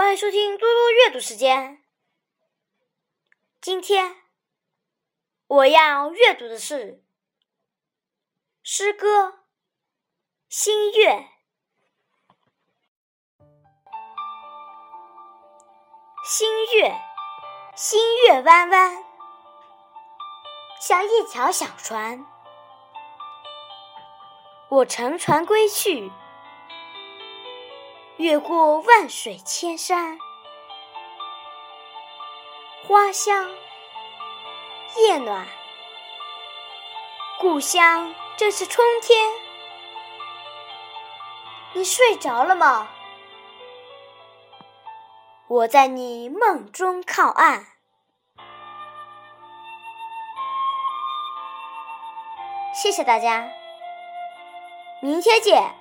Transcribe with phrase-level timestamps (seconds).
[0.00, 1.84] 欢迎收听多多阅读时间。
[3.60, 4.16] 今天
[5.46, 7.04] 我要阅读的是
[8.62, 9.26] 诗歌
[10.48, 11.12] 《新月》。
[16.24, 16.98] 新月，
[17.76, 19.04] 新月弯弯，
[20.80, 22.24] 像一条小船。
[24.70, 26.10] 我乘船归去。
[28.20, 30.18] 越过万水千山，
[32.86, 33.48] 花香
[34.98, 35.48] 夜暖，
[37.38, 39.32] 故乡正是春天。
[41.72, 42.88] 你睡着了吗？
[45.48, 47.68] 我在你梦中靠岸。
[52.74, 53.48] 谢谢大家，
[55.00, 55.79] 明天见。